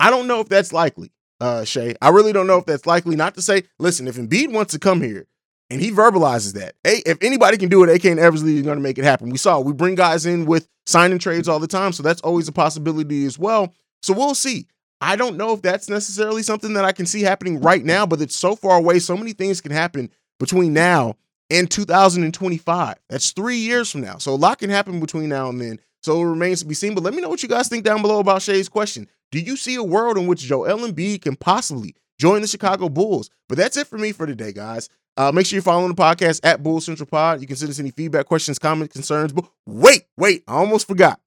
I 0.00 0.10
don't 0.10 0.26
know 0.26 0.40
if 0.40 0.48
that's 0.48 0.72
likely, 0.72 1.12
uh, 1.40 1.64
Shay. 1.64 1.94
I 2.00 2.08
really 2.08 2.32
don't 2.32 2.46
know 2.46 2.58
if 2.58 2.66
that's 2.66 2.86
likely. 2.86 3.16
Not 3.16 3.34
to 3.34 3.42
say, 3.42 3.64
listen, 3.78 4.08
if 4.08 4.16
Embiid 4.16 4.52
wants 4.52 4.72
to 4.72 4.78
come 4.78 5.02
here 5.02 5.26
and 5.68 5.80
he 5.80 5.90
verbalizes 5.90 6.54
that, 6.54 6.74
hey, 6.82 7.02
if 7.04 7.18
anybody 7.22 7.58
can 7.58 7.68
do 7.68 7.84
it, 7.84 7.94
AK 7.94 8.06
and 8.06 8.20
Eversley 8.20 8.56
is 8.56 8.62
going 8.62 8.78
to 8.78 8.82
make 8.82 8.98
it 8.98 9.04
happen. 9.04 9.28
We 9.28 9.38
saw 9.38 9.60
we 9.60 9.74
bring 9.74 9.94
guys 9.94 10.24
in 10.24 10.46
with 10.46 10.68
signing 10.86 11.18
trades 11.18 11.48
all 11.48 11.58
the 11.58 11.66
time. 11.66 11.92
So 11.92 12.02
that's 12.02 12.22
always 12.22 12.48
a 12.48 12.52
possibility 12.52 13.26
as 13.26 13.38
well. 13.38 13.74
So 14.02 14.14
we'll 14.14 14.34
see. 14.34 14.66
I 15.00 15.16
don't 15.16 15.36
know 15.36 15.54
if 15.54 15.62
that's 15.62 15.88
necessarily 15.88 16.42
something 16.42 16.74
that 16.74 16.84
I 16.84 16.92
can 16.92 17.06
see 17.06 17.22
happening 17.22 17.60
right 17.60 17.84
now, 17.84 18.06
but 18.06 18.20
it's 18.20 18.36
so 18.36 18.54
far 18.54 18.78
away. 18.78 18.98
So 18.98 19.16
many 19.16 19.32
things 19.32 19.60
can 19.60 19.72
happen 19.72 20.10
between 20.38 20.72
now 20.72 21.16
and 21.48 21.70
2025. 21.70 22.96
That's 23.08 23.30
three 23.32 23.56
years 23.56 23.90
from 23.90 24.02
now. 24.02 24.18
So 24.18 24.32
a 24.32 24.36
lot 24.36 24.58
can 24.58 24.70
happen 24.70 25.00
between 25.00 25.28
now 25.28 25.48
and 25.48 25.60
then. 25.60 25.78
So 26.02 26.20
it 26.20 26.26
remains 26.26 26.60
to 26.60 26.66
be 26.66 26.74
seen. 26.74 26.94
But 26.94 27.04
let 27.04 27.14
me 27.14 27.20
know 27.22 27.28
what 27.28 27.42
you 27.42 27.48
guys 27.48 27.68
think 27.68 27.84
down 27.84 28.02
below 28.02 28.20
about 28.20 28.42
Shay's 28.42 28.68
question. 28.68 29.08
Do 29.32 29.38
you 29.38 29.56
see 29.56 29.74
a 29.76 29.82
world 29.82 30.18
in 30.18 30.26
which 30.26 30.40
Joel 30.40 30.78
Embiid 30.78 31.22
can 31.22 31.36
possibly 31.36 31.94
join 32.18 32.42
the 32.42 32.48
Chicago 32.48 32.88
Bulls? 32.88 33.30
But 33.48 33.58
that's 33.58 33.76
it 33.76 33.86
for 33.86 33.98
me 33.98 34.12
for 34.12 34.26
today, 34.26 34.52
guys. 34.52 34.88
Uh, 35.16 35.32
make 35.32 35.46
sure 35.46 35.56
you're 35.56 35.62
following 35.62 35.88
the 35.88 35.94
podcast 35.94 36.40
at 36.44 36.62
Bull 36.62 36.80
Central 36.80 37.06
Pod. 37.06 37.40
You 37.40 37.46
can 37.46 37.56
send 37.56 37.70
us 37.70 37.78
any 37.80 37.90
feedback, 37.90 38.26
questions, 38.26 38.58
comments, 38.58 38.92
concerns. 38.92 39.32
But 39.32 39.44
wait, 39.66 40.04
wait, 40.16 40.44
I 40.46 40.54
almost 40.54 40.86
forgot. 40.86 41.20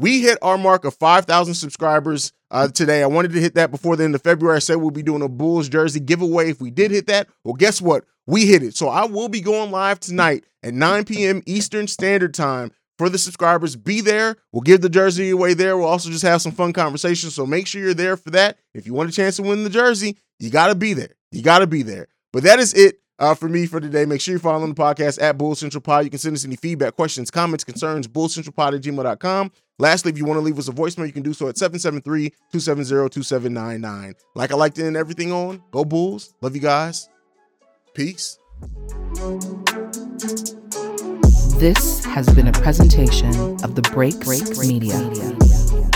We 0.00 0.22
hit 0.22 0.38
our 0.40 0.56
mark 0.56 0.86
of 0.86 0.94
5,000 0.94 1.52
subscribers 1.52 2.32
uh, 2.50 2.68
today. 2.68 3.02
I 3.02 3.06
wanted 3.06 3.32
to 3.32 3.40
hit 3.40 3.54
that 3.56 3.70
before 3.70 3.96
the 3.96 4.04
end 4.04 4.14
of 4.14 4.22
February. 4.22 4.56
I 4.56 4.60
said 4.60 4.76
we'll 4.76 4.90
be 4.90 5.02
doing 5.02 5.20
a 5.20 5.28
Bulls 5.28 5.68
jersey 5.68 6.00
giveaway 6.00 6.48
if 6.48 6.58
we 6.58 6.70
did 6.70 6.90
hit 6.90 7.06
that. 7.08 7.28
Well, 7.44 7.52
guess 7.52 7.82
what? 7.82 8.06
We 8.26 8.46
hit 8.46 8.62
it. 8.62 8.74
So 8.74 8.88
I 8.88 9.04
will 9.04 9.28
be 9.28 9.42
going 9.42 9.70
live 9.70 10.00
tonight 10.00 10.46
at 10.62 10.72
9 10.72 11.04
p.m. 11.04 11.42
Eastern 11.44 11.86
Standard 11.86 12.32
Time 12.32 12.72
for 12.96 13.10
the 13.10 13.18
subscribers. 13.18 13.76
Be 13.76 14.00
there. 14.00 14.38
We'll 14.52 14.62
give 14.62 14.80
the 14.80 14.88
jersey 14.88 15.28
away 15.28 15.52
there. 15.52 15.76
We'll 15.76 15.86
also 15.86 16.08
just 16.08 16.24
have 16.24 16.40
some 16.40 16.52
fun 16.52 16.72
conversations. 16.72 17.34
So 17.34 17.44
make 17.44 17.66
sure 17.66 17.82
you're 17.82 17.92
there 17.92 18.16
for 18.16 18.30
that. 18.30 18.56
If 18.72 18.86
you 18.86 18.94
want 18.94 19.10
a 19.10 19.12
chance 19.12 19.36
to 19.36 19.42
win 19.42 19.64
the 19.64 19.70
jersey, 19.70 20.16
you 20.38 20.48
got 20.48 20.68
to 20.68 20.74
be 20.74 20.94
there. 20.94 21.14
You 21.30 21.42
got 21.42 21.58
to 21.58 21.66
be 21.66 21.82
there. 21.82 22.08
But 22.32 22.44
that 22.44 22.58
is 22.58 22.72
it 22.72 23.00
uh, 23.18 23.34
for 23.34 23.50
me 23.50 23.66
for 23.66 23.80
today. 23.80 24.06
Make 24.06 24.22
sure 24.22 24.32
you're 24.32 24.40
following 24.40 24.72
the 24.72 24.80
podcast 24.80 25.20
at 25.22 25.36
Bull 25.36 25.54
Central 25.54 25.82
Pod. 25.82 26.04
You 26.04 26.10
can 26.10 26.18
send 26.18 26.34
us 26.34 26.44
any 26.46 26.56
feedback, 26.56 26.96
questions, 26.96 27.30
comments, 27.30 27.64
concerns, 27.64 28.08
bullcentralpod 28.08 28.76
at 28.76 28.80
gmail.com. 28.80 29.52
Lastly, 29.80 30.12
if 30.12 30.18
you 30.18 30.26
want 30.26 30.36
to 30.36 30.42
leave 30.42 30.58
us 30.58 30.68
a 30.68 30.72
voicemail, 30.72 31.06
you 31.06 31.12
can 31.12 31.22
do 31.22 31.32
so 31.32 31.48
at 31.48 31.54
773-270-2799. 31.54 34.14
Like 34.34 34.52
I 34.52 34.54
like 34.54 34.74
to 34.74 34.84
end 34.84 34.94
everything 34.94 35.32
on, 35.32 35.62
go 35.70 35.86
Bulls. 35.86 36.34
Love 36.42 36.54
you 36.54 36.60
guys. 36.60 37.08
Peace. 37.94 38.38
This 41.58 42.04
has 42.04 42.28
been 42.34 42.48
a 42.48 42.52
presentation 42.52 43.34
of 43.64 43.74
the 43.74 43.80
Break 43.90 44.20
Break 44.20 44.46
Media. 44.58 44.98
Media. 44.98 45.89